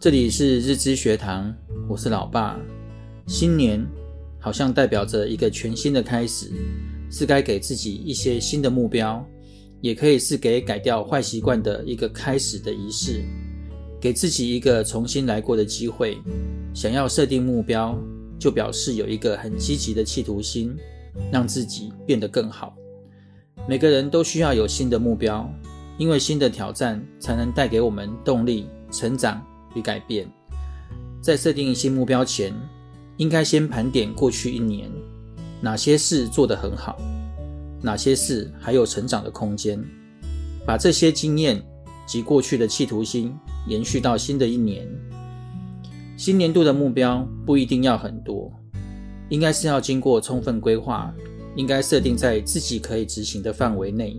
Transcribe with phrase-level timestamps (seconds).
[0.00, 1.54] 这里是日知学堂，
[1.86, 2.58] 我是老爸。
[3.26, 3.86] 新年
[4.38, 6.50] 好像代表着一个全新的开始，
[7.10, 9.22] 是该给自己一些新的目标，
[9.82, 13.22] 也可以是给改掉坏习惯的一个开始的仪式，
[14.00, 16.16] 给自己一个重新来过的机会。
[16.72, 17.94] 想要设定目标，
[18.38, 20.74] 就表示有一个很积极的企图心，
[21.30, 22.74] 让自己变得更好。
[23.68, 25.46] 每个人都需要有新的目标，
[25.98, 30.30] 因为新的挑战才能带给我们动力、成长与改变。
[31.20, 32.54] 在设定新目标前，
[33.16, 34.90] 应该先盘点过去一年，
[35.60, 36.98] 哪些事做得很好，
[37.82, 39.82] 哪些事还有成长的空间，
[40.66, 41.62] 把这些经验
[42.06, 43.34] 及过去的企图心
[43.66, 44.88] 延续到新的一年。
[46.16, 48.52] 新年度的目标不一定要很多，
[49.28, 51.12] 应该是要经过充分规划。
[51.56, 54.16] 应该设定在自己可以执行的范围内，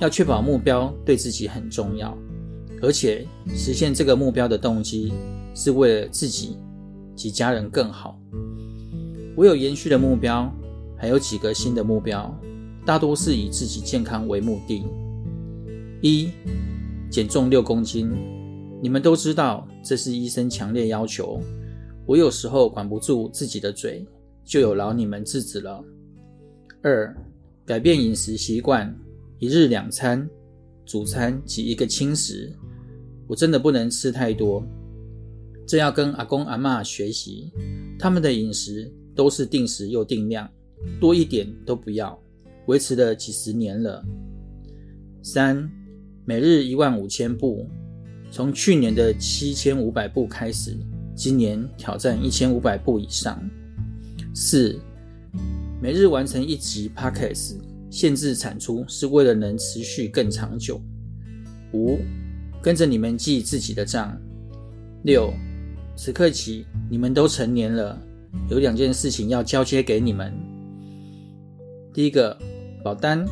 [0.00, 2.16] 要确保目标对自己很重要，
[2.84, 5.10] 而且实现这个目标的动机
[5.54, 6.58] 是为了自己
[7.16, 8.20] 及家人更好。
[9.34, 10.52] 我有延续的目标，
[10.94, 12.38] 还有几个新的目标，
[12.84, 14.84] 大多是以自己健康为目的。
[16.02, 16.28] 一，
[17.10, 18.10] 减重六公斤，
[18.82, 21.40] 你们都知道这是医生强烈要求，
[22.04, 24.06] 我有时候管不住自己的嘴，
[24.44, 25.82] 就有劳你们制止了。
[26.82, 27.16] 二，
[27.64, 28.94] 改变饮食习惯，
[29.38, 30.28] 一日两餐，
[30.84, 32.52] 主餐及一个轻食。
[33.26, 34.64] 我真的不能吃太多，
[35.66, 37.50] 这要跟阿公阿嬷学习，
[37.98, 40.48] 他们的饮食都是定时又定量，
[41.00, 42.18] 多一点都不要，
[42.66, 44.04] 维持了几十年了。
[45.22, 45.70] 三，
[46.24, 47.68] 每日一万五千步，
[48.30, 50.76] 从去年的七千五百步开始，
[51.14, 53.42] 今年挑战一千五百步以上。
[54.34, 54.78] 四。
[55.82, 57.56] 每日完成一集 Podcast，
[57.90, 60.80] 限制产出是为了能持续更长久。
[61.74, 61.98] 五，
[62.64, 64.16] 跟着你们记自己的账。
[65.02, 65.30] 六，
[65.94, 67.94] 此刻起你们都成年了，
[68.48, 70.32] 有两件事情要交接给你们。
[71.92, 72.34] 第一个，
[72.82, 73.22] 保单，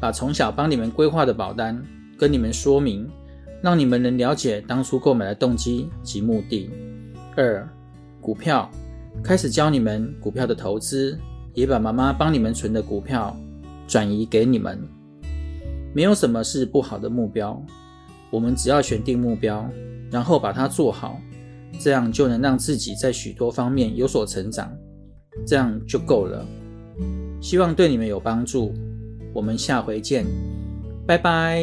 [0.00, 1.80] 把从小帮你们规划的保单
[2.18, 3.08] 跟你们说明，
[3.62, 6.68] 让你们能了解当初购买的动机及目的。
[7.36, 7.64] 二，
[8.20, 8.68] 股票，
[9.22, 11.16] 开始教你们股票的投资。
[11.54, 13.36] 也把妈妈帮你们存的股票
[13.86, 14.82] 转移给你们。
[15.94, 17.62] 没有什么是不好的目标，
[18.32, 19.68] 我们只要选定目标，
[20.10, 21.20] 然后把它做好，
[21.78, 24.74] 这样就能让自己在许多方面有所成长，
[25.46, 26.44] 这样就够了。
[27.42, 28.72] 希望对你们有帮助，
[29.34, 30.24] 我们下回见，
[31.06, 31.62] 拜拜。